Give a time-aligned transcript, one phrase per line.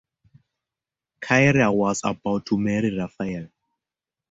[1.21, 3.49] Kyra was about to marry Rafael.